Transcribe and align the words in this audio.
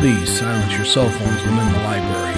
Please 0.00 0.38
silence 0.38 0.72
your 0.76 0.84
cell 0.84 1.08
phones 1.08 1.42
when 1.42 1.58
in 1.58 1.72
the 1.72 1.78
library. 1.78 2.34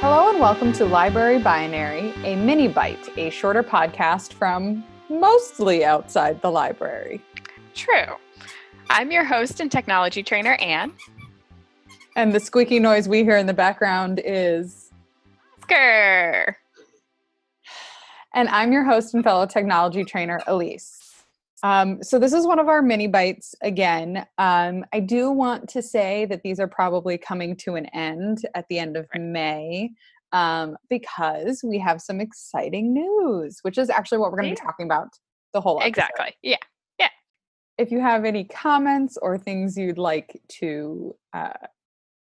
Hello 0.00 0.30
and 0.30 0.40
welcome 0.40 0.72
to 0.72 0.84
Library 0.84 1.38
Binary, 1.38 2.12
a 2.24 2.36
mini 2.36 2.68
bite, 2.68 3.08
a 3.18 3.30
shorter 3.30 3.62
podcast 3.62 4.32
from 4.32 4.84
mostly 5.10 5.84
outside 5.84 6.40
the 6.40 6.50
library. 6.50 7.20
True. 7.74 8.16
I'm 8.90 9.10
your 9.10 9.24
host 9.24 9.60
and 9.60 9.70
technology 9.70 10.22
trainer, 10.22 10.54
Anne. 10.54 10.92
And 12.16 12.34
the 12.34 12.40
squeaky 12.40 12.78
noise 12.78 13.08
we 13.08 13.24
hear 13.24 13.36
in 13.36 13.46
the 13.46 13.54
background 13.54 14.20
is. 14.24 14.90
Skr. 15.60 16.54
And 18.34 18.48
I'm 18.48 18.72
your 18.72 18.84
host 18.84 19.14
and 19.14 19.22
fellow 19.22 19.46
technology 19.46 20.04
trainer, 20.04 20.40
Elise. 20.46 21.13
Um, 21.62 22.02
so 22.02 22.18
this 22.18 22.32
is 22.32 22.46
one 22.46 22.58
of 22.58 22.68
our 22.68 22.82
mini 22.82 23.06
bites 23.06 23.54
again. 23.62 24.26
Um, 24.38 24.84
I 24.92 25.00
do 25.00 25.30
want 25.30 25.68
to 25.70 25.82
say 25.82 26.26
that 26.26 26.42
these 26.42 26.60
are 26.60 26.68
probably 26.68 27.16
coming 27.16 27.56
to 27.58 27.76
an 27.76 27.86
end 27.86 28.46
at 28.54 28.66
the 28.68 28.78
end 28.78 28.96
of 28.96 29.06
right. 29.14 29.22
May 29.22 29.90
um, 30.32 30.76
because 30.90 31.62
we 31.64 31.78
have 31.78 32.02
some 32.02 32.20
exciting 32.20 32.92
news, 32.92 33.60
which 33.62 33.78
is 33.78 33.88
actually 33.88 34.18
what 34.18 34.32
we're 34.32 34.40
going 34.40 34.54
to 34.54 34.60
be 34.60 34.66
talking 34.66 34.84
about 34.84 35.08
the 35.52 35.60
whole 35.60 35.78
episode. 35.78 35.88
Exactly. 35.88 36.36
Yeah. 36.42 36.56
Yeah. 36.98 37.08
If 37.78 37.92
you 37.92 38.00
have 38.00 38.24
any 38.24 38.44
comments 38.44 39.16
or 39.22 39.38
things 39.38 39.78
you'd 39.78 39.96
like 39.96 40.42
to 40.60 41.14
uh, 41.32 41.52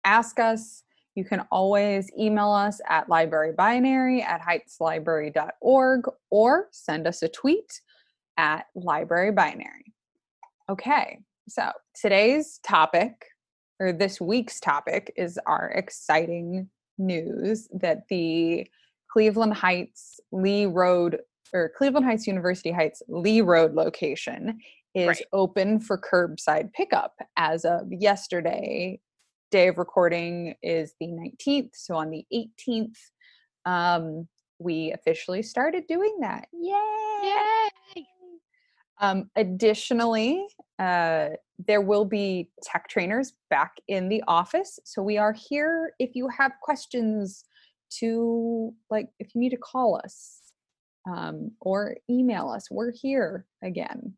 ask 0.06 0.40
us, 0.40 0.84
you 1.16 1.26
can 1.26 1.42
always 1.52 2.10
email 2.18 2.50
us 2.50 2.80
at 2.88 3.10
librarybinary 3.10 4.24
at 4.24 4.42
heightslibrary.org 4.42 6.06
or 6.30 6.68
send 6.72 7.08
us 7.08 7.22
a 7.24 7.28
tweet 7.28 7.82
at 8.38 8.66
library 8.76 9.32
binary. 9.32 9.94
Okay, 10.70 11.20
so 11.50 11.72
today's 12.00 12.60
topic, 12.64 13.26
or 13.80 13.92
this 13.92 14.22
week's 14.22 14.60
topic, 14.60 15.14
is 15.18 15.40
our 15.46 15.70
exciting 15.70 16.70
news 16.98 17.68
that 17.74 18.08
the 18.10 18.68
Cleveland 19.12 19.54
Heights 19.54 20.20
Lee 20.32 20.66
Road 20.66 21.20
or 21.54 21.72
Cleveland 21.78 22.06
Heights 22.06 22.28
University 22.28 22.72
Heights 22.72 23.02
Lee 23.08 23.42
Road 23.42 23.74
location 23.74 24.60
is 24.94 25.08
right. 25.08 25.22
open 25.32 25.80
for 25.80 25.98
curbside 25.98 26.74
pickup 26.74 27.16
as 27.38 27.66
of 27.66 27.92
yesterday, 27.92 29.00
day 29.52 29.68
of 29.70 29.78
recording 29.78 30.56
is 30.62 30.94
the 31.00 31.08
19th. 31.08 31.70
So 31.74 31.96
on 31.96 32.10
the 32.10 32.26
18th, 32.34 32.98
um, 33.66 34.28
we 34.60 34.92
officially 34.92 35.44
started 35.44 35.86
doing 35.88 36.18
that. 36.22 36.48
Yay! 36.52 36.74
Yay! 37.24 38.08
Um, 39.00 39.30
additionally, 39.36 40.46
uh, 40.80 41.30
there 41.68 41.82
will 41.82 42.06
be 42.06 42.50
tech 42.64 42.88
trainers 42.88 43.34
back 43.50 43.78
in 43.88 44.10
the 44.10 44.24
office. 44.28 44.80
So 44.86 45.02
we 45.02 45.18
are 45.18 45.34
here 45.34 45.94
if 46.00 46.16
you 46.16 46.28
have 46.30 46.52
questions 46.62 47.46
to, 48.00 48.74
like, 48.90 49.08
if 49.20 49.34
you 49.34 49.42
need 49.42 49.52
to 49.52 49.58
call 49.58 50.00
us 50.04 50.42
um, 51.10 51.52
or 51.62 51.98
email 52.10 52.50
us, 52.50 52.70
we're 52.70 52.92
here 52.92 53.46
again. 53.64 54.14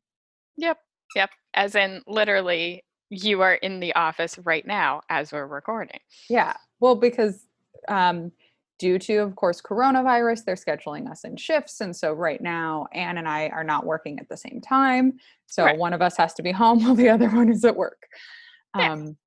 Yep. 0.58 0.78
Yep. 1.16 1.30
As 1.54 1.76
in, 1.76 2.02
literally, 2.08 2.84
you 3.10 3.42
are 3.42 3.56
in 3.56 3.80
the 3.80 3.94
office 3.96 4.38
right 4.40 4.66
now 4.66 5.02
as 5.10 5.32
we're 5.32 5.48
recording. 5.48 6.00
Yeah. 6.30 6.56
Well, 6.80 6.96
because 6.96 7.46
um, 7.88 8.32
due 8.80 8.98
to, 8.98 9.18
of 9.18 9.36
course, 9.36 9.62
coronavirus, 9.62 10.46
they're 10.46 10.56
scheduling 10.56 11.10
us 11.10 11.26
in 11.26 11.36
shifts. 11.36 11.82
And 11.82 11.96
so 11.96 12.14
right 12.14 12.42
now, 12.42 12.88
Anne 12.94 13.18
and 13.18 13.28
I 13.28 13.50
are 13.50 13.64
not 13.64 13.86
working 13.86 14.18
at 14.20 14.30
the 14.30 14.38
same 14.38 14.62
time. 14.62 15.20
So 15.48 15.66
right. 15.66 15.78
one 15.78 15.94
of 15.94 16.02
us 16.02 16.18
has 16.18 16.34
to 16.36 16.44
be 16.44 16.52
home 16.54 16.84
while 16.84 16.96
the 16.96 17.10
other 17.10 17.30
one 17.30 17.50
is 17.50 17.64
at 17.66 17.76
work. 17.76 18.08
Yeah. 18.76 18.94
Um, 18.94 19.18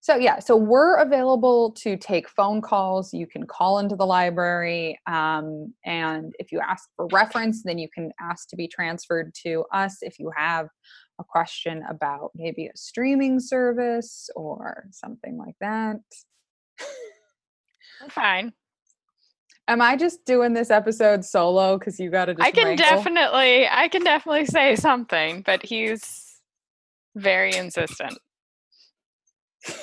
so 0.00 0.16
yeah, 0.16 0.38
so 0.38 0.56
we're 0.56 0.96
available 0.96 1.72
to 1.72 1.96
take 1.98 2.30
phone 2.30 2.62
calls. 2.62 3.12
You 3.12 3.26
can 3.26 3.46
call 3.46 3.78
into 3.78 3.94
the 3.94 4.06
library, 4.06 4.98
um, 5.06 5.74
and 5.84 6.32
if 6.38 6.50
you 6.50 6.60
ask 6.60 6.88
for 6.96 7.08
reference, 7.12 7.62
then 7.62 7.76
you 7.76 7.88
can 7.92 8.10
ask 8.18 8.48
to 8.48 8.56
be 8.56 8.68
transferred 8.68 9.34
to 9.42 9.66
us 9.70 9.98
if 10.00 10.18
you 10.18 10.32
have 10.34 10.68
a 11.20 11.24
question 11.24 11.84
about 11.90 12.30
maybe 12.34 12.68
a 12.68 12.76
streaming 12.76 13.38
service 13.38 14.30
or 14.34 14.86
something 14.92 15.36
like 15.36 15.56
that. 15.60 15.98
Fine. 18.10 18.52
Am 19.66 19.82
I 19.82 19.96
just 19.96 20.24
doing 20.24 20.54
this 20.54 20.70
episode 20.70 21.24
solo 21.24 21.78
because 21.78 22.00
you 22.00 22.10
got 22.10 22.26
to? 22.26 22.36
I 22.40 22.50
can 22.50 22.68
wrangle? 22.68 22.86
definitely, 22.86 23.68
I 23.68 23.88
can 23.88 24.02
definitely 24.02 24.46
say 24.46 24.76
something, 24.76 25.42
but 25.42 25.64
he's 25.64 26.40
very 27.14 27.54
insistent. 27.54 28.18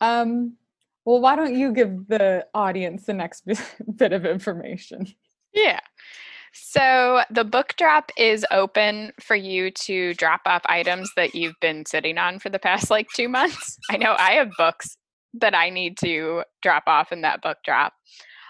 um. 0.00 0.56
Well, 1.04 1.20
why 1.20 1.36
don't 1.36 1.54
you 1.54 1.72
give 1.72 2.08
the 2.08 2.46
audience 2.54 3.04
the 3.04 3.12
next 3.12 3.46
bit 3.96 4.12
of 4.14 4.24
information? 4.24 5.06
Yeah. 5.52 5.80
So 6.54 7.22
the 7.30 7.44
book 7.44 7.74
drop 7.76 8.10
is 8.16 8.46
open 8.50 9.12
for 9.20 9.36
you 9.36 9.70
to 9.70 10.14
drop 10.14 10.40
off 10.46 10.62
items 10.66 11.10
that 11.16 11.34
you've 11.34 11.58
been 11.60 11.84
sitting 11.84 12.16
on 12.16 12.38
for 12.38 12.48
the 12.48 12.58
past 12.58 12.90
like 12.90 13.08
two 13.14 13.28
months. 13.28 13.78
I 13.90 13.98
know 13.98 14.14
I 14.18 14.32
have 14.32 14.50
books 14.56 14.96
that 15.34 15.54
I 15.54 15.70
need 15.70 15.98
to 15.98 16.44
drop 16.62 16.84
off 16.86 17.12
in 17.12 17.22
that 17.22 17.42
book 17.42 17.58
drop. 17.64 17.92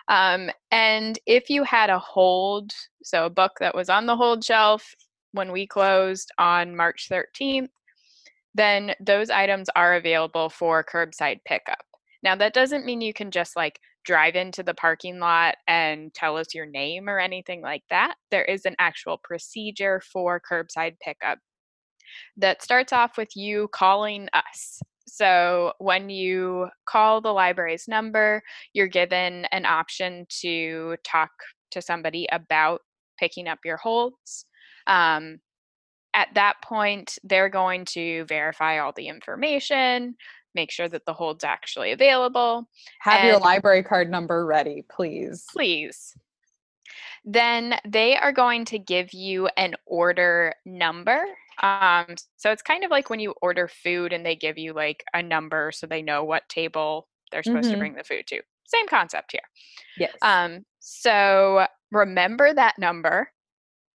Um, 0.09 0.51
and 0.71 1.19
if 1.27 1.49
you 1.49 1.65
had 1.65 1.91
a 1.91 1.99
hold, 1.99 2.73
so 3.03 3.27
a 3.27 3.31
book 3.31 3.53
that 3.61 3.75
was 3.75 3.89
on 3.89 4.07
the 4.07 4.17
hold 4.17 4.45
shelf 4.45 4.95
when 5.33 5.51
we 5.51 5.67
closed 5.67 6.31
on 6.39 6.77
March 6.77 7.09
13th, 7.11 7.69
then 8.55 8.95
those 9.01 9.31
items 9.31 9.69
are 9.75 9.95
available 9.95 10.49
for 10.49 10.85
curbside 10.85 11.41
pickup. 11.45 11.85
Now, 12.23 12.37
that 12.37 12.55
doesn't 12.55 12.87
mean 12.87 13.01
you 13.01 13.13
can 13.13 13.31
just 13.31 13.57
like 13.57 13.81
drive 14.05 14.37
into 14.37 14.63
the 14.63 14.75
parking 14.75 15.19
lot 15.19 15.57
and 15.67 16.13
tell 16.15 16.37
us 16.37 16.55
your 16.55 16.67
name 16.67 17.09
or 17.09 17.19
anything 17.19 17.63
like 17.63 17.83
that. 17.91 18.15
There 18.31 18.45
is 18.45 18.65
an 18.65 18.77
actual 18.79 19.19
procedure 19.23 20.01
for 20.01 20.41
curbside 20.41 20.97
pickup 21.01 21.39
that 22.37 22.63
starts 22.63 22.93
off 22.93 23.17
with 23.17 23.35
you 23.35 23.69
calling 23.73 24.29
us. 24.33 24.81
So, 25.07 25.73
when 25.79 26.09
you 26.11 26.69
call 26.87 27.21
the 27.21 27.33
library's 27.33 27.87
number, 27.89 28.43
you're 28.73 28.87
given 28.87 29.47
an 29.53 29.67
option 29.67 30.27
to 30.41 30.97
talk 31.05 31.31
to 31.73 31.83
somebody 31.83 32.27
about 32.33 32.81
picking 33.19 33.49
up 33.49 33.59
your 33.65 33.77
holds. 33.77 34.47
Um, 34.87 35.39
at 36.15 36.29
that 36.35 36.55
point, 36.63 37.19
they're 37.25 37.49
going 37.49 37.85
to 37.87 38.25
verify 38.27 38.79
all 38.79 38.93
the 38.97 39.09
information, 39.09 40.17
make 40.55 40.71
sure 40.71 40.89
that 40.89 41.05
the 41.07 41.13
hold's 41.13 41.45
actually 41.45 41.93
available. 41.93 42.69
Have 43.01 43.25
your 43.25 43.39
library 43.39 43.83
card 43.83 44.11
number 44.11 44.47
ready, 44.47 44.85
please. 44.91 45.45
Please. 45.53 46.15
Then 47.25 47.75
they 47.87 48.17
are 48.17 48.33
going 48.33 48.67
to 48.67 48.79
give 48.79 49.13
you 49.13 49.49
an 49.57 49.75
order 49.87 50.55
number. 50.65 51.25
Um, 51.63 52.17
so 52.37 52.51
it's 52.51 52.63
kind 52.63 52.85
of 52.85 52.91
like 52.91 53.11
when 53.11 53.21
you 53.21 53.35
order 53.43 53.69
food 53.69 54.13
and 54.13 54.25
they 54.25 54.37
give 54.37 54.59
you 54.59 54.73
like 54.73 55.05
a 55.15 55.23
number 55.23 55.71
so 55.73 55.87
they 55.87 56.03
know 56.03 56.25
what 56.25 56.49
table 56.49 57.09
they're 57.31 57.43
supposed 57.43 57.67
mm-hmm. 57.67 57.75
to 57.75 57.79
bring 57.79 57.95
the 57.95 58.05
food 58.05 58.27
to. 58.29 58.41
Same 58.67 58.87
concept 58.89 59.33
here. 59.33 59.41
Yes. 59.99 60.15
Um, 60.23 60.65
so 60.81 61.67
remember 61.91 62.53
that 62.55 62.79
number, 62.79 63.31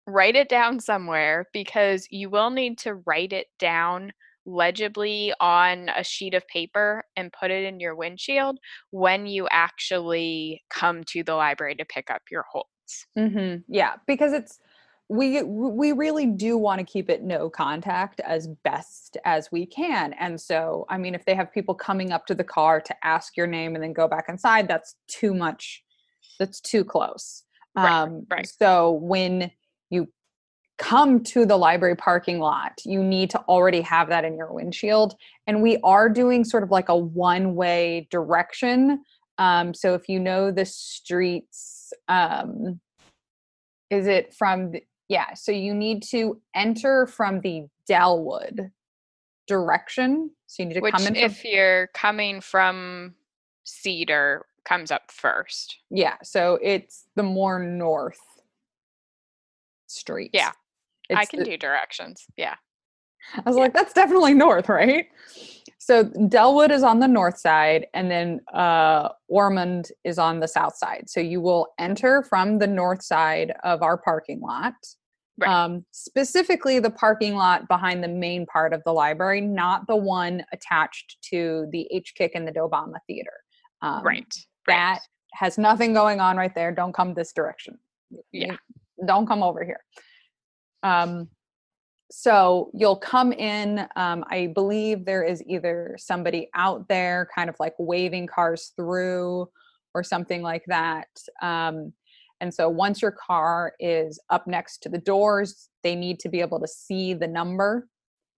write 0.07 0.37
it 0.37 0.49
down 0.49 0.81
somewhere 0.81 1.47
because 1.53 2.07
you 2.11 2.31
will 2.31 2.51
need 2.51 2.79
to 2.79 2.95
write 3.07 3.33
it 3.33 3.47
down 3.59 4.13
legibly 4.47 5.33
on 5.41 5.89
a 5.97 6.05
sheet 6.05 6.35
of 6.35 6.47
paper 6.49 7.03
and 7.17 7.33
put 7.33 7.51
it 7.51 7.65
in 7.65 7.81
your 7.81 7.95
windshield 7.95 8.59
when 8.91 9.27
you 9.27 9.49
actually 9.51 10.63
come 10.71 11.03
to 11.05 11.23
the 11.23 11.35
library 11.35 11.75
to 11.75 11.85
pick 11.85 12.11
up 12.11 12.23
your 12.31 12.45
holds. 12.51 12.69
Mm-hmm. 13.19 13.63
Yeah, 13.69 13.95
because 14.07 14.33
it's 14.33 14.59
we 15.09 15.43
we 15.43 15.93
really 15.93 16.27
do 16.27 16.57
want 16.57 16.79
to 16.79 16.85
keep 16.85 17.11
it 17.11 17.23
no 17.23 17.51
contact 17.51 18.21
as 18.21 18.49
best 18.65 19.19
as 19.25 19.53
we 19.53 19.67
can 19.67 20.15
and 20.15 20.41
so 20.41 20.87
i 20.89 20.97
mean 20.97 21.15
if 21.15 21.27
they 21.27 21.35
have 21.35 21.53
people 21.53 21.75
coming 21.75 22.11
up 22.11 22.25
to 22.27 22.35
the 22.35 22.45
car 22.45 22.81
to 22.81 22.95
ask 23.05 23.37
your 23.37 23.47
name 23.47 23.75
and 23.75 23.85
then 23.85 23.93
go 23.93 24.09
back 24.09 24.27
inside 24.29 24.67
that's 24.67 24.97
too 25.07 25.35
much 25.35 25.85
that's 26.39 26.59
too 26.59 26.83
close 26.85 27.45
right, 27.77 27.91
um 27.91 28.27
right. 28.31 28.49
so 28.49 28.93
when 28.93 29.51
you 29.91 30.09
come 30.79 31.23
to 31.23 31.47
the 31.47 31.57
library 31.57 31.97
parking 31.97 32.41
lot, 32.41 32.73
you 32.85 33.03
need 33.03 33.31
to 33.31 33.39
already 33.43 33.81
have 33.81 34.09
that 34.09 34.25
in 34.25 34.37
your 34.37 34.53
windshield. 34.53 35.15
And 35.47 35.63
we 35.63 35.79
are 35.85 36.09
doing 36.09 36.45
sort 36.45 36.63
of 36.63 36.71
like 36.71 36.89
a 36.89 36.97
one 36.97 37.55
way 37.55 38.09
direction. 38.11 39.05
Um, 39.39 39.75
so 39.75 39.95
if 39.95 40.09
you 40.09 40.19
know 40.19 40.51
the 40.51 40.65
streets, 40.65 41.93
um, 42.09 42.81
is 43.91 44.07
it 44.07 44.35
from, 44.35 44.73
the, 44.73 44.83
yeah, 45.09 45.35
so 45.35 45.53
you 45.53 45.75
need 45.75 46.03
to 46.11 46.41
enter 46.55 47.07
from 47.07 47.41
the 47.41 47.67
Dellwood 47.89 48.71
direction. 49.47 50.31
So 50.47 50.63
you 50.63 50.69
need 50.69 50.75
to 50.75 50.81
Which, 50.81 50.95
come 50.95 51.07
in. 51.07 51.15
From, 51.15 51.23
if 51.23 51.45
you're 51.45 51.89
coming 51.89 52.41
from 52.41 53.15
Cedar, 53.65 54.47
comes 54.65 54.91
up 54.91 55.11
first. 55.11 55.79
Yeah, 55.91 56.17
so 56.23 56.59
it's 56.63 57.05
the 57.17 57.23
more 57.23 57.59
north 57.59 58.21
street. 59.87 60.31
Yeah. 60.33 60.53
It's 61.11 61.21
I 61.21 61.27
can 61.27 61.41
the, 61.41 61.45
do 61.45 61.57
directions. 61.59 62.25
Yeah. 62.37 62.55
I 63.37 63.43
was 63.45 63.57
like, 63.57 63.75
that's 63.75 63.93
definitely 63.93 64.35
north, 64.35 64.69
right? 64.69 65.07
So 65.85 66.05
Delwood 66.05 66.71
is 66.71 66.83
on 66.83 67.01
the 67.01 67.09
north 67.09 67.37
side, 67.37 67.89
and 67.93 68.11
then 68.11 68.41
uh, 68.55 69.11
Ormond 69.29 69.91
is 70.03 70.19
on 70.19 70.41
the 70.41 70.49
south 70.49 70.77
side. 70.77 71.11
So 71.11 71.21
you 71.21 71.43
will 71.43 71.75
enter 71.79 72.23
from 72.23 72.59
the 72.59 72.67
north 72.67 73.03
side 73.03 73.53
of 73.65 73.83
our 73.83 73.99
parking 73.99 74.41
lot. 74.41 74.73
Right. 75.37 75.51
Um, 75.51 75.85
specifically, 75.91 76.79
the 76.79 76.91
parking 76.91 77.35
lot 77.35 77.69
behind 77.69 78.03
the 78.03 78.09
main 78.09 78.47
part 78.47 78.73
of 78.73 78.83
the 78.85 78.93
library, 78.93 79.43
not 79.43 79.87
the 79.87 79.97
one 79.97 80.43
attached 80.55 81.19
to 81.25 81.67
the 81.71 81.87
H 81.91 82.15
Kick 82.17 82.33
and 82.35 82.49
the 82.49 82.53
Dobama 82.53 82.97
Theater. 83.07 83.35
Um, 83.83 84.03
right. 84.03 84.35
That 84.67 85.01
has 85.35 85.59
nothing 85.59 85.93
going 85.93 86.19
on 86.19 86.39
right 86.39 86.55
there. 86.55 86.73
Don't 86.73 86.95
come 86.95 87.13
this 87.13 87.35
direction. 87.35 87.79
Yeah. 88.33 88.57
Don't 89.07 89.27
come 89.27 89.43
over 89.43 89.63
here. 89.63 89.85
Um, 90.83 91.29
so 92.17 92.71
you'll 92.73 92.95
come 92.95 93.33
in. 93.33 93.89
Um, 93.97 94.25
I 94.31 94.53
believe 94.55 95.05
there 95.05 95.25
is 95.25 95.43
either 95.49 95.97
somebody 95.99 96.49
out 96.55 96.87
there 96.87 97.29
kind 97.35 97.51
of 97.51 97.57
like 97.59 97.75
waving 97.77 98.29
cars 98.29 98.73
through 98.77 99.49
or 99.95 100.05
something 100.05 100.41
like 100.41 100.63
that. 100.69 101.09
Um, 101.43 101.93
and 102.41 102.55
so 102.55 102.69
once 102.69 103.03
your 103.03 103.11
car 103.11 103.73
is 103.81 104.21
up 104.31 104.47
next 104.47 104.79
to 104.85 104.89
the 104.89 104.99
doors, 104.99 105.69
they 105.83 105.97
need 105.97 106.21
to 106.21 106.29
be 106.29 106.41
able 106.41 106.61
to 106.61 106.69
see 106.69 107.15
the 107.15 107.27
number. 107.27 107.89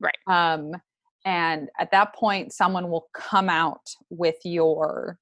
Right. 0.00 0.16
Um, 0.26 0.72
and 1.26 1.68
at 1.78 1.90
that 1.90 2.14
point, 2.14 2.54
someone 2.54 2.88
will 2.88 3.08
come 3.14 3.50
out 3.50 3.86
with 4.08 4.36
your 4.42 5.18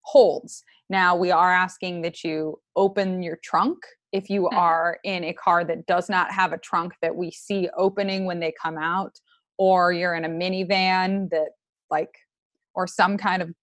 holds. 0.00 0.64
Now, 0.90 1.14
we 1.14 1.30
are 1.30 1.52
asking 1.52 2.02
that 2.02 2.24
you 2.24 2.58
open 2.74 3.22
your 3.22 3.38
trunk 3.44 3.78
if 4.12 4.28
you 4.30 4.42
Mhm. 4.42 4.56
are 4.56 4.98
in 5.04 5.24
a 5.24 5.32
car 5.32 5.64
that 5.64 5.86
does 5.86 6.08
not 6.08 6.30
have 6.30 6.52
a 6.52 6.58
trunk 6.58 6.94
that 7.02 7.16
we 7.16 7.30
see 7.30 7.68
opening 7.76 8.24
when 8.26 8.40
they 8.40 8.52
come 8.52 8.78
out, 8.78 9.18
or 9.58 9.92
you're 9.92 10.14
in 10.14 10.24
a 10.24 10.28
minivan 10.28 11.30
that, 11.30 11.52
like, 11.90 12.14
or 12.74 12.86
some 12.86 13.16
kind 13.16 13.42
of 13.42 13.54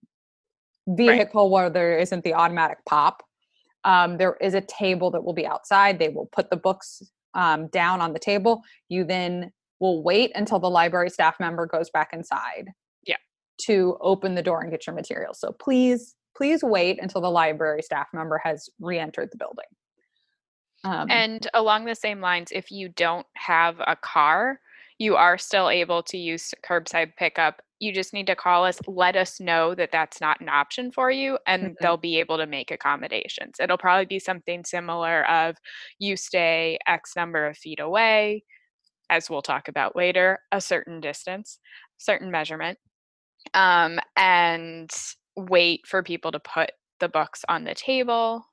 vehicle 0.88 1.50
where 1.50 1.70
there 1.70 1.98
isn't 2.00 2.24
the 2.24 2.34
automatic 2.34 2.80
pop. 2.86 3.24
Um, 3.84 4.18
there 4.18 4.36
is 4.42 4.54
a 4.56 4.62
table 4.62 5.12
that 5.12 5.24
will 5.24 5.34
be 5.34 5.46
outside. 5.48 6.00
They 6.00 6.10
will 6.10 6.28
put 6.28 6.50
the 6.50 6.58
books 6.58 7.02
um, 7.36 7.68
down 7.68 8.02
on 8.02 8.14
the 8.14 8.20
table. 8.20 8.64
You 8.90 9.04
then 9.04 9.52
will 9.80 10.02
wait 10.02 10.32
until 10.36 10.58
the 10.60 10.70
library 10.70 11.12
staff 11.12 11.40
member 11.40 11.68
goes 11.68 11.92
back 11.92 12.12
inside. 12.12 12.72
Yeah. 13.04 13.18
To 13.68 13.98
open 14.02 14.34
the 14.34 14.42
door 14.42 14.62
and 14.62 14.72
get 14.72 14.88
your 14.88 14.96
materials. 14.96 15.40
So 15.40 15.52
please, 15.52 16.16
please 16.36 16.64
wait 16.64 17.00
until 17.02 17.22
the 17.22 17.30
library 17.30 17.84
staff 17.84 18.08
member 18.14 18.40
has 18.44 18.68
re-entered 18.80 19.30
the 19.32 19.38
building. 19.38 19.66
Um, 20.84 21.10
And 21.10 21.48
along 21.54 21.86
the 21.86 21.96
same 21.96 22.22
lines, 22.22 22.52
if 22.52 22.72
you 22.72 22.90
don't 22.90 23.28
have 23.36 23.80
a 23.86 23.96
car, 23.96 24.62
you 25.00 25.16
are 25.16 25.38
still 25.38 25.70
able 25.70 26.04
to 26.04 26.18
use 26.18 26.54
curbside 26.64 27.16
pickup. 27.16 27.62
You 27.80 27.94
just 27.94 28.14
need 28.14 28.28
to 28.28 28.36
call 28.36 28.66
us, 28.66 28.80
let 28.88 29.16
us 29.16 29.40
know 29.40 29.74
that 29.76 29.92
that's 29.92 30.20
not 30.20 30.42
an 30.42 30.50
option 30.50 30.92
for 30.92 31.10
you, 31.10 31.40
and 31.48 31.78
Mhm. 31.80 31.80
they'll 31.82 31.98
be 31.98 32.20
able 32.20 32.38
to 32.38 32.46
make 32.46 32.72
accommodations. 32.72 33.56
It'll 33.60 33.78
probably 33.78 34.06
be 34.06 34.20
something 34.20 34.66
similar 34.66 35.26
of 35.30 35.58
you 36.00 36.18
stay 36.18 36.78
X 36.88 37.16
number 37.16 37.48
of 37.48 37.58
feet 37.58 37.80
away, 37.80 38.44
as 39.10 39.30
we'll 39.30 39.42
talk 39.44 39.68
about 39.68 39.96
later, 39.96 40.40
a 40.52 40.62
certain 40.62 41.02
distance, 41.02 41.60
certain 41.98 42.32
measurement, 42.32 42.80
um, 43.54 44.00
and 44.18 44.92
wait 45.36 45.88
for 45.88 46.04
people 46.04 46.32
to 46.32 46.40
put 46.40 46.72
the 47.00 47.10
books 47.10 47.46
on 47.50 47.64
the 47.64 47.76
table 47.76 48.46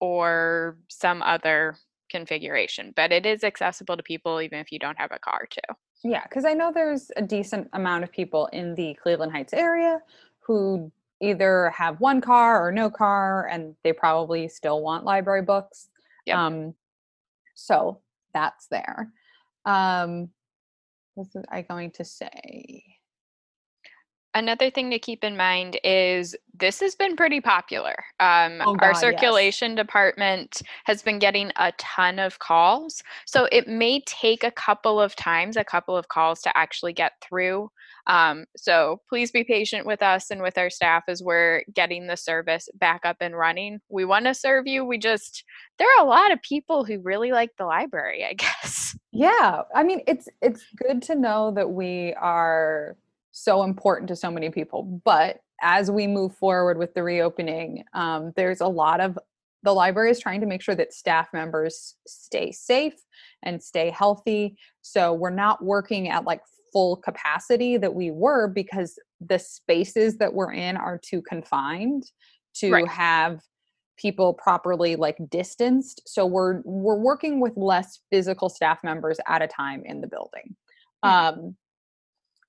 or 0.00 0.76
some 0.88 1.22
other 1.22 1.76
configuration. 2.10 2.92
But 2.94 3.12
it 3.12 3.26
is 3.26 3.44
accessible 3.44 3.96
to 3.96 4.02
people 4.02 4.40
even 4.40 4.58
if 4.58 4.70
you 4.72 4.78
don't 4.78 4.98
have 4.98 5.12
a 5.12 5.18
car 5.18 5.46
too. 5.50 5.74
Yeah, 6.04 6.22
because 6.22 6.44
I 6.44 6.52
know 6.52 6.70
there's 6.72 7.10
a 7.16 7.22
decent 7.22 7.68
amount 7.72 8.04
of 8.04 8.12
people 8.12 8.46
in 8.52 8.74
the 8.74 8.94
Cleveland 9.02 9.32
Heights 9.32 9.52
area 9.52 10.00
who 10.40 10.92
either 11.20 11.70
have 11.70 11.98
one 12.00 12.20
car 12.20 12.64
or 12.64 12.70
no 12.70 12.90
car, 12.90 13.48
and 13.48 13.74
they 13.82 13.92
probably 13.92 14.48
still 14.48 14.82
want 14.82 15.04
library 15.04 15.42
books. 15.42 15.88
Yep. 16.26 16.36
Um, 16.36 16.74
so 17.54 18.00
that's 18.34 18.66
there. 18.66 19.10
Um, 19.64 20.28
what 21.14 21.28
was 21.34 21.44
I 21.48 21.62
going 21.62 21.90
to 21.92 22.04
say? 22.04 22.84
Another 24.36 24.68
thing 24.68 24.90
to 24.90 24.98
keep 24.98 25.24
in 25.24 25.34
mind 25.34 25.80
is 25.82 26.36
this 26.52 26.78
has 26.80 26.94
been 26.94 27.16
pretty 27.16 27.40
popular. 27.40 27.96
Um, 28.20 28.60
Oh, 28.60 28.72
our 28.72 28.76
God, 28.76 28.88
yes. 28.88 29.00
circulation 29.00 29.74
department 29.74 30.60
has 30.84 31.00
been 31.00 31.18
getting 31.18 31.52
a 31.56 31.72
ton 31.78 32.18
of 32.18 32.38
calls. 32.38 33.02
So 33.26 33.48
it 33.50 33.66
may 33.66 34.02
take 34.06 34.44
a 34.44 34.50
couple 34.50 35.00
of 35.00 35.16
times, 35.16 35.56
a 35.56 35.64
couple 35.64 35.96
of 35.96 36.08
calls 36.08 36.42
to 36.42 36.54
actually 36.56 36.92
get 36.92 37.12
through. 37.22 37.70
Um, 38.08 38.44
so 38.58 39.00
please 39.08 39.30
be 39.30 39.42
patient 39.42 39.86
with 39.86 40.02
us 40.02 40.30
and 40.30 40.42
with 40.42 40.58
our 40.58 40.68
staff 40.68 41.04
as 41.08 41.22
we're 41.22 41.64
getting 41.72 42.06
the 42.06 42.16
service 42.18 42.68
back 42.74 43.06
up 43.06 43.16
and 43.20 43.34
running. 43.34 43.80
We 43.88 44.04
want 44.04 44.26
to 44.26 44.34
serve 44.34 44.66
you. 44.66 44.84
We 44.84 44.98
just, 44.98 45.44
there 45.78 45.88
are 45.98 46.04
a 46.04 46.08
lot 46.08 46.30
of 46.30 46.42
people 46.42 46.84
who 46.84 47.00
really 47.00 47.32
like 47.32 47.56
the 47.56 47.64
library, 47.64 48.22
I 48.24 48.32
guess. 48.62 48.96
Yeah, 49.12 49.62
I 49.74 49.82
mean 49.82 50.02
it's 50.06 50.28
it's 50.42 50.62
good 50.76 51.00
to 51.04 51.14
know 51.14 51.50
that 51.52 51.70
we 51.70 52.12
are 52.20 52.98
so 53.36 53.62
important 53.62 54.08
to 54.08 54.16
so 54.16 54.30
many 54.30 54.48
people. 54.50 54.82
But 55.04 55.40
as 55.62 55.90
we 55.90 56.06
move 56.06 56.34
forward 56.36 56.78
with 56.78 56.94
the 56.94 57.02
reopening, 57.02 57.84
um, 57.92 58.32
there's 58.34 58.60
a 58.62 58.66
lot 58.68 59.00
of 59.00 59.18
the 59.62 59.72
library 59.74 60.10
is 60.10 60.18
trying 60.20 60.40
to 60.40 60.46
make 60.46 60.62
sure 60.62 60.74
that 60.74 60.94
staff 60.94 61.28
members 61.32 61.96
stay 62.06 62.50
safe 62.50 62.94
and 63.42 63.62
stay 63.62 63.90
healthy. 63.90 64.56
So 64.80 65.12
we're 65.12 65.30
not 65.30 65.62
working 65.62 66.08
at 66.08 66.24
like 66.24 66.40
full 66.72 66.96
capacity 66.96 67.76
that 67.76 67.94
we 67.94 68.10
were 68.10 68.48
because 68.48 68.98
the 69.20 69.38
spaces 69.38 70.16
that 70.18 70.32
we're 70.34 70.52
in 70.52 70.76
are 70.76 70.98
too 70.98 71.20
confined 71.22 72.10
to 72.54 72.70
Right. 72.72 72.88
have 72.88 73.40
people 73.98 74.34
properly 74.34 74.94
like 74.94 75.16
distanced 75.30 76.02
so 76.06 76.26
we're 76.26 76.60
we're 76.66 76.98
working 76.98 77.40
with 77.40 77.54
less 77.56 78.00
physical 78.10 78.50
staff 78.50 78.78
members 78.84 79.18
at 79.26 79.40
a 79.40 79.46
time 79.46 79.82
in 79.86 80.02
the 80.02 80.06
building 80.06 80.54
Mhm. 81.02 81.08
um 81.08 81.56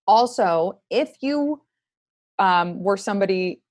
also 0.08 0.80
if 0.90 1.16
you 1.22 1.62
um 2.40 2.82
were 2.84 2.98
somebody 2.98 3.62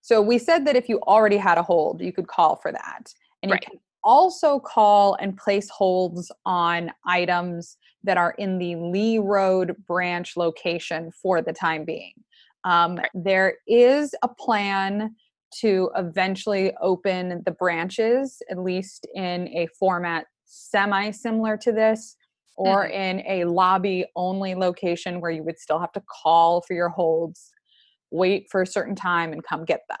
so 0.00 0.20
we 0.20 0.38
said 0.38 0.66
that 0.66 0.76
if 0.76 0.88
you 0.88 0.98
already 1.02 1.36
had 1.36 1.58
a 1.58 1.62
hold 1.62 2.00
you 2.00 2.12
could 2.12 2.26
call 2.26 2.56
for 2.56 2.72
that 2.72 3.12
and 3.42 3.50
Right. 3.50 3.62
you 3.64 3.70
can 3.70 3.80
also 4.04 4.58
call 4.58 5.14
and 5.20 5.36
place 5.36 5.68
holds 5.70 6.32
on 6.44 6.90
items 7.06 7.76
that 8.02 8.16
are 8.16 8.32
in 8.38 8.58
the 8.58 8.74
lee 8.76 9.18
road 9.18 9.76
branch 9.86 10.36
location 10.36 11.10
for 11.12 11.40
the 11.40 11.52
time 11.52 11.84
being 11.84 12.14
um, 12.64 12.96
Right. 12.96 13.10
there 13.14 13.54
is 13.66 14.14
a 14.22 14.28
plan 14.28 15.14
to 15.60 15.90
eventually 15.96 16.72
open 16.80 17.42
the 17.44 17.50
branches, 17.52 18.40
at 18.50 18.58
least 18.58 19.06
in 19.14 19.48
a 19.48 19.66
format 19.78 20.26
semi 20.44 21.10
similar 21.10 21.56
to 21.58 21.72
this, 21.72 22.16
or 22.64 22.86
in 22.86 23.22
a 23.26 23.44
lobby 23.44 24.04
only 24.16 24.54
location 24.54 25.20
where 25.20 25.30
you 25.30 25.42
would 25.42 25.58
still 25.58 25.78
have 25.78 25.92
to 25.92 26.02
call 26.22 26.62
for 26.62 26.74
your 26.74 26.88
holds, 26.88 27.50
wait 28.10 28.46
for 28.50 28.62
a 28.62 28.66
certain 28.66 28.94
time, 28.94 29.32
and 29.32 29.42
come 29.44 29.64
get 29.64 29.80
them. 29.88 29.98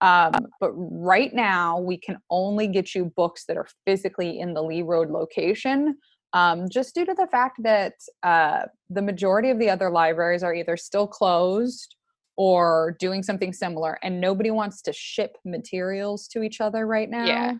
Um, 0.00 0.46
but 0.60 0.70
right 0.74 1.34
now, 1.34 1.80
we 1.80 1.96
can 1.96 2.18
only 2.30 2.68
get 2.68 2.94
you 2.94 3.12
books 3.16 3.44
that 3.46 3.56
are 3.56 3.66
physically 3.84 4.38
in 4.38 4.54
the 4.54 4.62
Lee 4.62 4.82
Road 4.82 5.10
location, 5.10 5.96
um, 6.32 6.68
just 6.70 6.94
due 6.94 7.04
to 7.04 7.14
the 7.14 7.26
fact 7.26 7.62
that 7.62 7.94
uh, 8.22 8.62
the 8.90 9.02
majority 9.02 9.50
of 9.50 9.58
the 9.58 9.70
other 9.70 9.90
libraries 9.90 10.42
are 10.42 10.54
either 10.54 10.76
still 10.76 11.06
closed 11.06 11.96
or 12.36 12.96
doing 13.00 13.24
something 13.24 13.52
similar, 13.52 13.98
and 14.02 14.20
nobody 14.20 14.52
wants 14.52 14.80
to 14.82 14.92
ship 14.92 15.36
materials 15.44 16.28
to 16.28 16.42
each 16.42 16.60
other 16.60 16.86
right 16.86 17.10
now. 17.10 17.26
Yeah. 17.26 17.54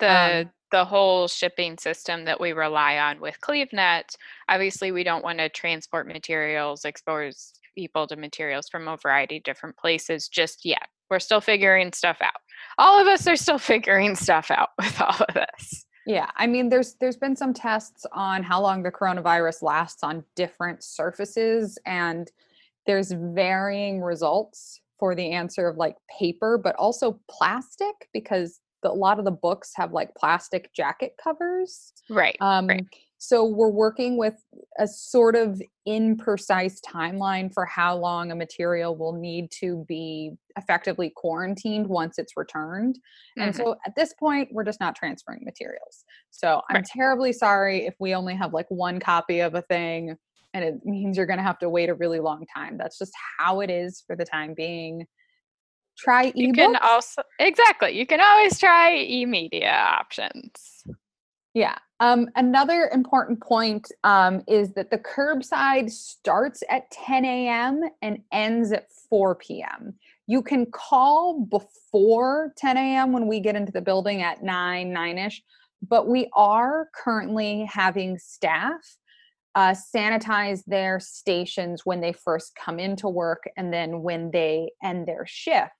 Um, 0.00 0.08
the 0.08 0.50
the 0.70 0.84
whole 0.84 1.28
shipping 1.28 1.78
system 1.78 2.26
that 2.26 2.40
we 2.40 2.52
rely 2.52 2.98
on 2.98 3.20
with 3.20 3.40
CleveNet, 3.40 4.14
obviously 4.48 4.92
we 4.92 5.02
don't 5.02 5.24
want 5.24 5.38
to 5.38 5.48
transport 5.48 6.06
materials, 6.06 6.84
expose 6.84 7.52
people 7.74 8.06
to 8.06 8.16
materials 8.16 8.68
from 8.68 8.86
a 8.86 8.96
variety 8.96 9.38
of 9.38 9.44
different 9.44 9.76
places 9.76 10.28
just 10.28 10.64
yet. 10.64 10.88
We're 11.08 11.20
still 11.20 11.40
figuring 11.40 11.92
stuff 11.92 12.18
out. 12.20 12.40
All 12.76 13.00
of 13.00 13.06
us 13.06 13.26
are 13.26 13.36
still 13.36 13.58
figuring 13.72 14.14
stuff 14.14 14.50
out 14.50 14.70
with 14.78 15.00
all 15.00 15.16
of 15.28 15.34
this. 15.34 15.86
Yeah, 16.06 16.30
I 16.36 16.46
mean, 16.46 16.70
there's 16.70 16.94
there's 17.00 17.18
been 17.18 17.36
some 17.36 17.52
tests 17.52 18.06
on 18.12 18.42
how 18.42 18.62
long 18.62 18.82
the 18.82 18.90
coronavirus 18.90 19.62
lasts 19.62 20.02
on 20.02 20.24
different 20.36 20.82
surfaces, 20.82 21.78
and 21.84 22.30
there's 22.86 23.12
varying 23.12 24.00
results 24.00 24.80
for 24.98 25.14
the 25.14 25.32
answer 25.32 25.68
of 25.68 25.76
like 25.76 25.96
paper, 26.18 26.56
but 26.56 26.74
also 26.76 27.20
plastic 27.30 28.08
because 28.12 28.60
the, 28.82 28.90
a 28.90 28.92
lot 28.92 29.18
of 29.18 29.24
the 29.24 29.30
books 29.30 29.72
have 29.76 29.92
like 29.92 30.14
plastic 30.14 30.72
jacket 30.74 31.14
covers. 31.22 31.92
Right. 32.08 32.36
Um, 32.40 32.68
right. 32.68 32.84
So 33.20 33.44
we're 33.44 33.68
working 33.70 34.16
with 34.16 34.36
a 34.78 34.86
sort 34.86 35.34
of 35.34 35.60
imprecise 35.88 36.76
timeline 36.86 37.52
for 37.52 37.66
how 37.66 37.96
long 37.96 38.30
a 38.30 38.36
material 38.36 38.96
will 38.96 39.12
need 39.12 39.50
to 39.58 39.84
be 39.88 40.32
effectively 40.56 41.10
quarantined 41.16 41.88
once 41.88 42.16
it's 42.16 42.36
returned. 42.36 43.00
And 43.36 43.52
Mhm. 43.52 43.56
so 43.56 43.76
at 43.84 43.96
this 43.96 44.14
point, 44.14 44.50
we're 44.52 44.62
just 44.62 44.78
not 44.78 44.94
transferring 44.94 45.44
materials. 45.44 46.04
So 46.30 46.62
I'm 46.70 46.76
Right. 46.76 46.84
terribly 46.84 47.32
sorry 47.32 47.86
if 47.86 47.94
we 47.98 48.14
only 48.14 48.36
have 48.36 48.52
like 48.54 48.70
one 48.70 49.00
copy 49.00 49.40
of 49.40 49.54
a 49.56 49.62
thing 49.62 50.16
and 50.54 50.64
it 50.64 50.84
means 50.84 51.16
you're 51.16 51.26
going 51.26 51.38
to 51.38 51.42
have 51.42 51.58
to 51.58 51.68
wait 51.68 51.88
a 51.88 51.94
really 51.94 52.20
long 52.20 52.46
time. 52.54 52.78
That's 52.78 52.98
just 52.98 53.12
how 53.38 53.60
it 53.60 53.68
is 53.70 54.02
for 54.06 54.14
the 54.16 54.24
time 54.24 54.54
being. 54.54 55.06
Try 55.98 56.28
e. 56.28 56.32
You 56.46 56.52
can 56.52 56.76
also 56.76 57.22
exactly. 57.38 57.98
You 57.98 58.06
can 58.06 58.20
always 58.20 58.58
try 58.58 58.96
e-media 58.96 59.70
options. 59.70 60.84
Yeah. 61.54 61.76
Um, 62.00 62.28
another 62.36 62.88
important 62.92 63.40
point 63.40 63.90
um, 64.04 64.42
is 64.46 64.72
that 64.74 64.90
the 64.90 64.98
curbside 64.98 65.90
starts 65.90 66.62
at 66.70 66.88
10 66.92 67.24
a.m. 67.24 67.82
and 68.00 68.22
ends 68.30 68.70
at 68.70 68.86
4 69.10 69.34
p.m. 69.34 69.94
You 70.28 70.42
can 70.42 70.66
call 70.66 71.40
before 71.40 72.52
10 72.58 72.76
a.m. 72.76 73.12
when 73.12 73.26
we 73.26 73.40
get 73.40 73.56
into 73.56 73.72
the 73.72 73.80
building 73.80 74.22
at 74.22 74.44
9, 74.44 74.92
9 74.92 75.18
ish, 75.18 75.42
but 75.88 76.06
we 76.06 76.28
are 76.34 76.88
currently 76.94 77.68
having 77.72 78.18
staff 78.18 78.98
uh, 79.58 79.74
sanitize 79.74 80.62
their 80.66 81.00
stations 81.00 81.84
when 81.84 82.00
they 82.00 82.12
first 82.12 82.54
come 82.54 82.78
into 82.78 83.08
work 83.08 83.42
and 83.56 83.72
then 83.72 84.02
when 84.02 84.30
they 84.30 84.70
end 84.84 85.08
their 85.08 85.26
shift. 85.26 85.72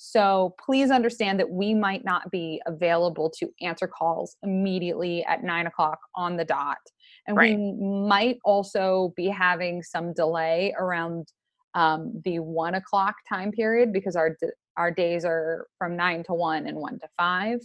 So 0.00 0.54
please 0.64 0.92
understand 0.92 1.40
that 1.40 1.50
we 1.50 1.74
might 1.74 2.04
not 2.04 2.30
be 2.30 2.62
available 2.66 3.28
to 3.38 3.50
answer 3.60 3.88
calls 3.88 4.36
immediately 4.44 5.24
at 5.24 5.42
nine 5.42 5.66
o'clock 5.66 5.98
on 6.14 6.36
the 6.36 6.44
dot. 6.44 6.78
And 7.26 7.36
Right. 7.36 7.58
we 7.58 7.72
might 8.08 8.38
also 8.44 9.12
be 9.16 9.26
having 9.26 9.82
some 9.82 10.14
delay 10.14 10.72
around 10.78 11.32
um, 11.74 12.22
the 12.24 12.38
one 12.38 12.76
o'clock 12.76 13.16
time 13.28 13.50
period 13.50 13.92
because 13.92 14.16
our 14.16 14.36
our 14.76 14.92
days 14.92 15.24
are 15.24 15.66
from 15.78 15.96
nine 15.96 16.22
to 16.24 16.32
one 16.34 16.68
and 16.68 16.78
one 16.78 17.00
to 17.00 17.08
five, 17.18 17.58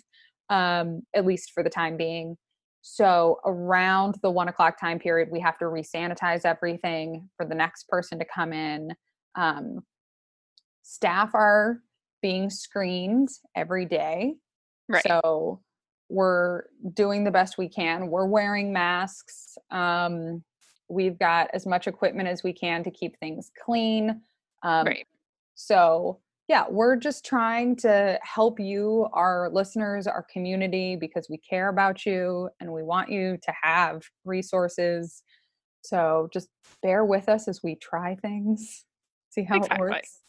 um, 0.50 1.04
at 1.16 1.26
least 1.28 1.52
for 1.52 1.62
the 1.62 1.70
time 1.70 1.98
being. 1.98 2.36
So 2.82 3.40
around 3.46 4.16
the 4.24 4.32
one 4.32 4.48
o'clock 4.48 4.80
time 4.80 4.98
period, 4.98 5.30
we 5.32 5.40
have 5.40 5.60
to 5.60 5.66
resanitize 5.66 6.46
everything 6.46 7.30
for 7.38 7.46
the 7.46 7.54
next 7.54 7.88
person 7.88 8.18
to 8.18 8.26
come 8.26 8.54
in. 8.54 8.96
Um, 9.36 9.82
staff 10.82 11.36
are 11.36 11.80
being 12.24 12.50
screened 12.50 13.30
every 13.56 13.86
day. 13.86 14.34
Right. 14.90 15.04
So 15.06 15.62
we're 16.10 16.64
doing 16.94 17.24
the 17.24 17.32
best 17.32 17.58
we 17.58 17.70
can. 17.70 18.08
We're 18.08 18.26
wearing 18.26 18.74
masks. 18.74 19.58
Um, 19.70 20.44
we've 20.90 21.20
got 21.20 21.50
as 21.54 21.68
much 21.68 21.88
equipment 21.88 22.30
as 22.30 22.44
we 22.44 22.54
can 22.54 22.84
to 22.84 22.92
keep 22.92 23.20
things 23.20 23.52
clean. 23.64 24.22
Um, 24.64 24.88
right. 24.88 25.06
so, 25.56 26.20
yeah, 26.48 26.66
we're 26.70 26.96
just 26.96 27.26
trying 27.26 27.76
to 27.78 28.20
help 28.22 28.60
you, 28.60 29.08
our 29.14 29.50
listeners, 29.52 30.08
our 30.08 30.26
community, 30.32 30.96
because 30.96 31.28
we 31.30 31.38
care 31.38 31.70
about 31.70 32.06
you 32.06 32.50
and 32.60 32.72
we 32.72 32.84
want 32.84 33.10
you 33.10 33.38
to 33.42 33.54
have 33.62 34.04
resources. 34.26 35.24
So, 35.84 36.30
just 36.34 36.50
bear 36.82 37.04
with 37.06 37.28
us 37.28 37.48
as 37.48 37.62
we 37.64 37.76
try 37.76 38.16
things, 38.16 38.86
see 39.30 39.44
how 39.44 39.58
Exactly. 39.58 39.76
it 39.76 39.90
works. 39.92 40.20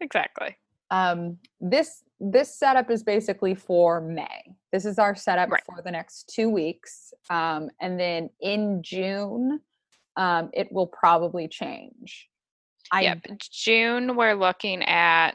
Exactly. 0.00 0.56
Um, 0.90 1.38
this 1.60 2.02
this 2.20 2.54
setup 2.58 2.90
is 2.90 3.02
basically 3.02 3.54
for 3.54 4.00
May. 4.00 4.54
This 4.72 4.84
is 4.84 4.98
our 4.98 5.14
setup 5.14 5.50
Right. 5.50 5.62
for 5.66 5.82
the 5.82 5.90
next 5.90 6.32
two 6.34 6.48
weeks, 6.48 7.12
um, 7.30 7.70
and 7.80 7.98
then 7.98 8.30
in 8.40 8.82
June, 8.82 9.60
um, 10.16 10.50
it 10.52 10.70
will 10.72 10.86
probably 10.86 11.48
change. 11.48 12.28
I 12.92 13.02
yep. 13.02 13.26
June 13.50 14.16
we're 14.16 14.34
looking 14.34 14.82
at 14.84 15.34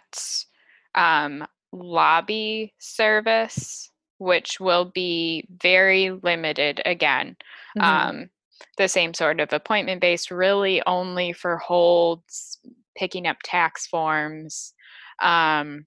um, 0.95 1.45
lobby 1.71 2.73
service, 2.79 3.91
which 4.17 4.59
will 4.59 4.85
be 4.85 5.47
very 5.61 6.11
limited 6.11 6.81
again. 6.85 7.35
mhm. 7.77 7.83
um, 7.83 8.29
the 8.77 8.87
same 8.87 9.13
sort 9.13 9.39
of 9.39 9.53
appointment 9.53 10.01
based, 10.01 10.31
really 10.31 10.81
only 10.85 11.31
for 11.33 11.57
holds, 11.57 12.59
picking 12.95 13.27
up 13.27 13.37
tax 13.43 13.87
forms. 13.87 14.73
Um, 15.21 15.85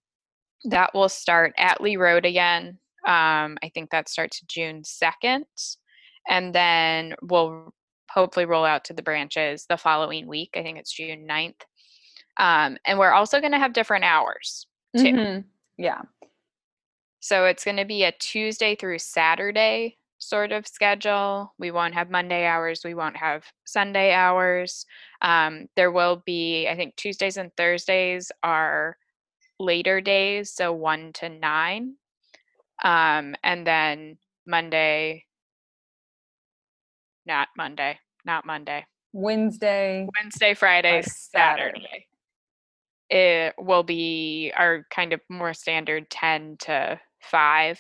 that 0.65 0.95
will 0.95 1.09
start 1.09 1.53
at 1.59 1.81
Lee 1.81 1.97
Road 1.97 2.25
again. 2.25 2.79
Um, 3.07 3.59
I 3.63 3.71
think 3.75 3.91
that 3.91 4.09
starts 4.09 4.41
June 4.43 4.83
2nd. 4.83 5.45
And 6.29 6.55
then 6.55 7.15
we'll 7.23 7.75
hopefully 8.11 8.47
roll 8.47 8.65
out 8.65 8.85
to 8.85 8.93
the 8.93 9.03
branches 9.03 9.67
the 9.69 9.77
following 9.77 10.27
week. 10.29 10.51
I 10.55 10.63
think 10.63 10.79
it's 10.79 10.93
June 10.93 11.27
9th. 11.29 11.63
Um, 12.37 12.79
and 12.87 12.99
we're 12.99 13.13
also 13.13 13.41
going 13.41 13.53
to 13.53 13.59
have 13.59 13.73
different 13.73 14.05
hours. 14.05 14.67
too. 14.97 15.05
Mhm. 15.05 15.45
Yeah. 15.79 16.03
So 17.21 17.47
it's 17.47 17.65
going 17.65 17.77
to 17.79 17.85
be 17.85 18.05
a 18.05 18.13
Tuesday 18.13 18.75
through 18.77 18.99
Saturday 18.99 19.99
sort 20.19 20.53
of 20.53 20.67
schedule. 20.67 21.55
We 21.59 21.71
won't 21.71 21.95
have 21.95 22.11
Monday 22.11 22.47
hours. 22.47 22.83
We 22.85 22.95
won't 22.95 23.17
have 23.17 23.45
Sunday 23.65 24.13
hours. 24.13 24.87
Um, 25.21 25.69
there 25.77 25.91
will 25.91 26.23
be, 26.27 26.69
I 26.69 26.77
think, 26.77 26.97
Tuesdays 26.97 27.37
and 27.37 27.51
Thursdays 27.57 28.31
are 28.43 28.97
later 29.63 30.01
days, 30.01 30.53
so 30.53 30.73
one 30.73 31.13
to 31.15 31.29
nine. 31.29 31.95
Um, 32.83 33.37
and 33.43 33.67
then 33.67 34.19
Monday, 34.47 35.25
not 37.25 37.49
Monday, 37.57 37.99
not 38.25 38.45
Monday. 38.45 38.85
Wednesday. 39.13 40.09
Wednesday, 40.21 40.55
Friday, 40.55 41.03
Saturday. 41.03 41.81
Saturday. 41.81 42.07
It 43.11 43.55
will 43.59 43.83
be 43.83 44.53
our 44.57 44.87
kind 44.91 45.13
of 45.13 45.21
more 45.29 45.55
standard 45.55 46.11
10 46.11 46.57
to 46.63 46.99
5 47.21 47.79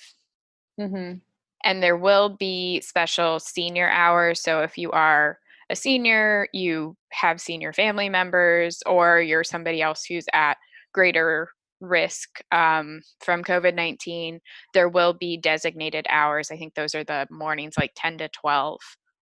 Mm-hmm. 0.81 1.19
and 1.65 1.83
there 1.83 1.99
will 1.99 2.31
be 2.31 2.81
special 2.81 3.39
senior 3.39 3.91
hours. 3.91 4.41
So 4.41 4.63
if 4.63 4.79
you 4.79 4.91
are 4.91 5.39
a 5.69 5.77
senior, 5.77 6.49
you 6.53 6.97
have 7.11 7.41
senior 7.43 7.73
family 7.75 8.09
members, 8.09 8.83
or 8.87 9.21
you're 9.21 9.45
somebody 9.45 9.83
else 9.83 10.05
who's 10.05 10.25
at 10.33 10.57
greater 10.95 11.51
risk 11.83 12.41
um, 12.53 13.03
from 13.21 13.45
COVID 13.45 13.75
19, 13.75 14.41
there 14.75 14.89
will 14.89 15.13
be 15.13 15.37
designated 15.37 16.07
hours. 16.09 16.51
I 16.51 16.57
think 16.57 16.75
those 16.75 16.95
are 16.95 17.05
the 17.05 17.27
mornings 17.31 17.75
like 17.79 17.93
10 17.97 18.19
to 18.19 18.29
12 18.29 18.79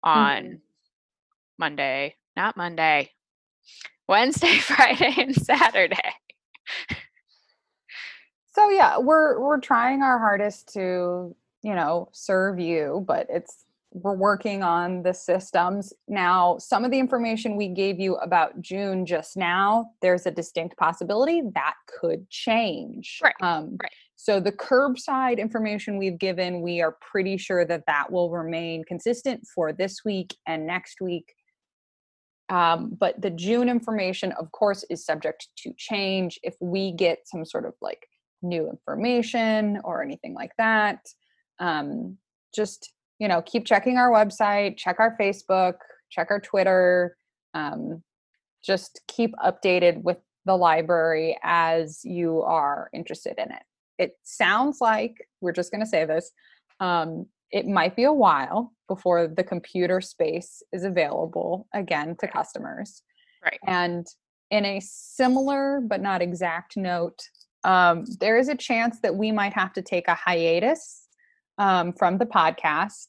on 0.02 0.60
Monday, 1.58 2.16
not 2.36 2.56
Monday, 2.56 3.10
Wednesday, 4.08 4.56
Friday, 4.60 5.14
and 5.18 5.34
Saturday. 5.34 6.14
So 8.56 8.70
yeah, 8.70 8.98
we're 8.98 9.38
we're 9.38 9.60
trying 9.60 10.02
our 10.02 10.18
hardest 10.18 10.72
to 10.72 11.36
you 11.62 11.74
know 11.74 12.08
serve 12.12 12.58
you, 12.58 13.04
but 13.06 13.26
it's 13.28 13.65
we're 14.02 14.14
working 14.14 14.62
on 14.62 15.02
the 15.02 15.14
systems 15.14 15.92
now. 16.06 16.58
Some 16.58 16.84
of 16.84 16.90
the 16.90 16.98
information 16.98 17.56
we 17.56 17.68
gave 17.68 17.98
you 17.98 18.16
about 18.16 18.60
June 18.60 19.06
just 19.06 19.36
now, 19.36 19.86
there's 20.02 20.26
a 20.26 20.30
distinct 20.30 20.76
possibility 20.76 21.42
that 21.54 21.74
could 21.86 22.28
change. 22.28 23.20
Right, 23.22 23.34
Um, 23.40 23.78
right. 23.82 23.90
So 24.16 24.38
the 24.38 24.52
curbside 24.52 25.38
information 25.38 25.98
we've 25.98 26.18
given, 26.18 26.60
we 26.60 26.82
are 26.82 26.96
pretty 27.00 27.38
sure 27.38 27.64
that 27.64 27.84
that 27.86 28.10
will 28.10 28.30
remain 28.30 28.84
consistent 28.84 29.46
for 29.54 29.72
this 29.72 30.04
week 30.04 30.34
and 30.46 30.66
next 30.66 31.00
week. 31.00 31.32
Um, 32.48 32.96
but 32.98 33.20
the 33.20 33.30
June 33.30 33.68
information, 33.68 34.32
of 34.32 34.52
course, 34.52 34.84
is 34.90 35.04
subject 35.04 35.48
to 35.58 35.72
change 35.76 36.38
if 36.42 36.54
we 36.60 36.92
get 36.92 37.20
some 37.24 37.44
sort 37.44 37.66
of 37.66 37.74
like 37.80 38.06
new 38.42 38.68
information 38.68 39.80
or 39.84 40.02
anything 40.02 40.34
like 40.34 40.52
that. 40.58 41.00
Um, 41.58 42.18
just 42.54 42.92
you 43.18 43.28
know, 43.28 43.42
keep 43.42 43.64
checking 43.64 43.96
our 43.96 44.10
website, 44.10 44.76
check 44.76 45.00
our 45.00 45.16
Facebook, 45.18 45.74
check 46.10 46.28
our 46.30 46.40
Twitter. 46.40 47.16
Um, 47.54 48.02
just 48.62 49.00
keep 49.08 49.34
updated 49.36 50.02
with 50.02 50.18
the 50.44 50.56
library 50.56 51.38
as 51.42 52.00
you 52.04 52.42
are 52.42 52.90
interested 52.92 53.34
in 53.38 53.50
it. 53.52 53.62
It 53.98 54.12
sounds 54.22 54.78
like 54.80 55.16
we're 55.40 55.52
just 55.52 55.70
going 55.70 55.80
to 55.80 55.86
say 55.86 56.04
this. 56.04 56.32
Um, 56.80 57.26
it 57.50 57.66
might 57.66 57.96
be 57.96 58.04
a 58.04 58.12
while 58.12 58.72
before 58.88 59.28
the 59.28 59.44
computer 59.44 60.00
space 60.00 60.62
is 60.72 60.84
available 60.84 61.68
again 61.72 62.16
to 62.20 62.28
customers. 62.28 63.02
Right. 63.42 63.58
And 63.66 64.06
in 64.50 64.64
a 64.64 64.80
similar 64.80 65.80
but 65.80 66.00
not 66.02 66.22
exact 66.22 66.76
note, 66.76 67.22
um, 67.64 68.04
there 68.20 68.36
is 68.36 68.48
a 68.48 68.54
chance 68.54 69.00
that 69.00 69.14
we 69.14 69.32
might 69.32 69.52
have 69.52 69.72
to 69.74 69.82
take 69.82 70.08
a 70.08 70.14
hiatus 70.14 71.05
um, 71.58 71.92
from 71.92 72.18
the 72.18 72.26
podcast 72.26 73.08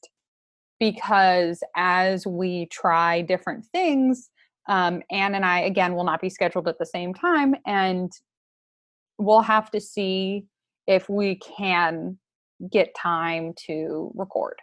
because 0.80 1.62
as 1.75 2.25
we 2.27 2.68
try 2.68 3.22
different 3.22 3.66
things, 3.66 4.30
um, 4.68 5.01
Anne 5.12 5.36
and 5.36 5.46
I, 5.46 5.62
again, 5.62 5.96
will 5.96 6.04
not 6.04 6.22
be 6.22 6.30
scheduled 6.30 6.68
at 6.68 6.77
the 6.77 6.86
same 6.86 7.13
time. 7.13 7.56
And 7.66 8.12
we'll 9.18 9.42
have 9.42 9.72
to 9.72 9.82
see 9.82 10.46
if 10.86 11.10
we 11.10 11.36
can 11.36 12.18
get 12.72 12.96
time 12.96 13.54
to 13.68 14.12
record. 14.16 14.56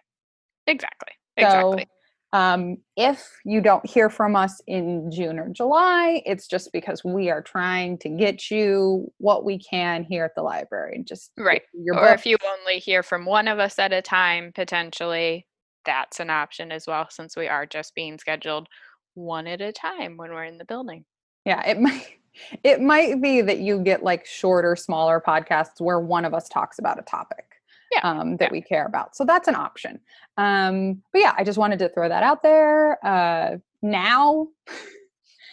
Exactly. 0.67 1.13
So, 1.39 1.45
Exactly. 1.47 1.87
Um, 2.35 2.79
if 2.97 3.31
you 3.45 3.61
don't 3.61 3.87
hear 3.87 4.11
from 4.11 4.35
us 4.35 4.61
in 4.67 5.09
June 5.13 5.39
or 5.39 5.49
July, 5.51 6.21
it's 6.27 6.49
just 6.49 6.73
because 6.73 7.05
we 7.05 7.31
are 7.31 7.41
trying 7.41 7.97
to 7.99 8.09
get 8.09 8.51
you 8.51 9.09
what 9.19 9.45
we 9.45 9.57
can 9.57 10.03
here 10.03 10.25
at 10.25 10.35
the 10.35 10.43
library. 10.43 11.05
Just 11.07 11.31
Right. 11.39 11.63
Your 11.73 11.97
or 11.97 12.09
if 12.09 12.27
you 12.27 12.37
only 12.45 12.81
hear 12.81 13.05
from 13.05 13.25
one 13.25 13.47
of 13.47 13.61
us 13.61 13.79
at 13.79 13.93
a 13.93 14.03
time, 14.03 14.51
potentially, 14.53 15.47
that's 15.87 16.19
an 16.19 16.29
option 16.29 16.73
as 16.73 16.89
well, 16.89 17.07
since 17.09 17.37
we 17.37 17.47
are 17.47 17.67
just 17.67 17.95
being 17.95 18.19
scheduled 18.19 18.67
one 19.15 19.47
at 19.47 19.61
a 19.61 19.71
time 19.71 20.17
when 20.17 20.33
we're 20.33 20.45
in 20.45 20.59
the 20.59 20.65
building. 20.65 21.05
Yeah, 21.45 21.65
it 21.65 21.79
might 21.81 22.19
it 22.65 22.81
might 22.81 23.23
be 23.23 23.43
that 23.43 23.61
you 23.61 23.79
get 23.79 24.03
like 24.03 24.27
shorter, 24.27 24.75
smaller 24.75 25.23
podcasts 25.25 25.81
where 25.81 26.01
one 26.01 26.25
of 26.25 26.35
us 26.35 26.49
talks 26.49 26.81
about 26.81 26.99
a 26.99 27.03
topic 27.03 27.54
Yeah, 27.95 28.01
um, 28.03 28.37
that 28.39 28.47
yeah. 28.47 28.53
we 28.53 28.63
care 28.63 28.87
about. 28.87 29.15
So 29.17 29.25
that's 29.25 29.49
an 29.49 29.55
option. 29.55 30.01
Um, 30.37 31.03
but 31.13 31.21
yeah, 31.21 31.35
I 31.37 31.45
just 31.45 31.59
wanted 31.59 31.79
to 31.81 31.89
throw 31.89 32.09
that 32.09 32.23
out 32.23 32.43
there 32.43 33.05
uh, 33.07 33.59
now. 33.83 34.49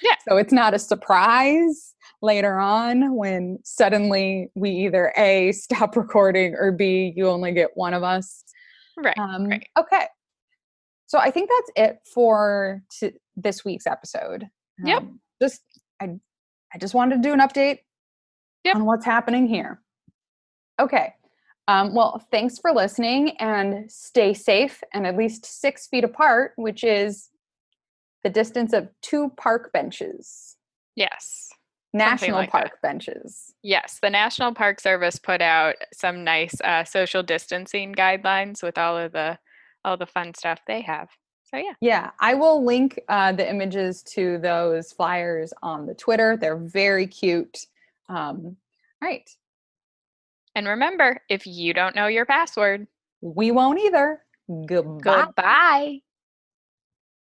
Yeah. 0.02 0.16
So 0.28 0.38
it's 0.38 0.54
not 0.54 0.74
a 0.74 0.80
surprise 0.80 1.94
later 2.22 2.58
on 2.58 3.16
when 3.16 3.60
suddenly 3.64 4.50
we 4.56 4.72
either 4.72 5.14
A, 5.18 5.52
stop 5.52 5.96
recording 5.96 6.56
or 6.58 6.72
B, 6.72 7.14
you 7.16 7.28
only 7.28 7.52
get 7.52 7.72
one 7.76 7.94
of 7.94 8.04
us. 8.04 8.44
Right. 8.98 9.18
Um, 9.18 9.48
right. 9.48 9.68
Okay. 9.78 10.06
So 11.08 11.20
I 11.20 11.30
think 11.30 11.50
that's 11.50 11.90
it 11.90 12.00
for 12.14 12.82
t- 13.00 13.12
this 13.36 13.66
week's 13.66 13.86
episode. 13.86 14.48
Yep. 14.84 15.02
Um, 15.02 15.20
just 15.42 15.62
I 16.02 16.10
I 16.74 16.78
just 16.78 16.94
wanted 16.94 17.18
to 17.18 17.22
do 17.22 17.34
an 17.34 17.40
update 17.40 17.80
Yep. 18.64 18.76
on 18.76 18.86
what's 18.86 19.06
happening 19.06 19.48
here. 19.48 19.82
Okay. 20.80 21.14
Um, 21.68 21.94
well, 21.94 22.26
thanks 22.32 22.58
for 22.60 22.72
listening 22.72 23.38
and 23.38 23.90
stay 23.92 24.34
safe 24.34 24.82
and 24.94 25.06
at 25.08 25.16
least 25.16 25.46
six 25.46 25.88
feet 25.88 26.04
apart, 26.04 26.54
which 26.56 26.84
is 26.84 27.30
the 28.24 28.30
distance 28.30 28.74
of 28.74 28.90
two 29.02 29.30
park 29.38 29.72
benches, 29.72 30.58
Yes. 30.96 31.50
national 31.94 32.38
like 32.38 32.52
that. 32.52 32.62
park 32.70 32.82
benches. 32.82 33.54
Yes. 33.64 34.00
The 34.02 34.10
National 34.10 34.54
Park 34.54 34.80
Service 34.80 35.18
put 35.18 35.42
out 35.42 35.76
some 35.94 36.24
nice 36.24 36.60
uh, 36.62 36.84
social 36.84 37.24
distancing 37.24 37.94
guidelines 37.94 38.62
with 38.64 38.78
all 38.78 38.98
of 38.98 39.12
the 39.12 39.38
all 39.84 39.98
the 39.98 40.06
fun 40.06 40.34
stuff 40.36 40.60
they 40.68 40.82
have. 40.82 41.10
So 41.44 41.58
yeah. 41.58 41.74
Yeah, 41.82 42.12
I 42.20 42.34
will 42.36 42.64
link 42.64 43.00
uh, 43.10 43.32
the 43.34 43.50
images 43.50 44.04
to 44.14 44.38
those 44.38 44.92
flyers 44.94 45.54
on 45.64 45.86
the 45.86 45.94
Twitter. 45.96 46.38
They're 46.38 46.56
very 46.58 47.08
cute. 47.08 47.66
Um, 48.08 48.56
all 49.02 49.08
right. 49.10 49.30
And 50.56 50.68
remember, 50.68 51.22
if 51.30 51.48
you 51.48 51.74
don't 51.74 51.96
know 51.96 52.08
your 52.08 52.26
password, 52.26 52.88
We 53.22 53.52
won't 53.52 53.80
either. 53.80 54.24
Goodbye. 54.66 55.28
goodbye. 55.28 56.00